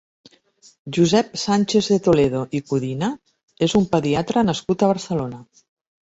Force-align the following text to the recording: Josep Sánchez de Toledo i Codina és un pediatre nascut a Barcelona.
Josep 0.97 1.33
Sánchez 1.41 1.89
de 1.91 1.97
Toledo 2.07 2.41
i 2.59 2.61
Codina 2.71 3.09
és 3.67 3.75
un 3.81 3.85
pediatre 3.91 4.43
nascut 4.47 4.87
a 4.87 4.91
Barcelona. 4.93 5.43